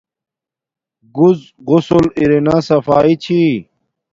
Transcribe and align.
گڎ 1.15 1.37
غسل 1.67 2.05
ارنا 2.19 2.55
صفایݵ 2.67 3.15
چھی 3.23 3.41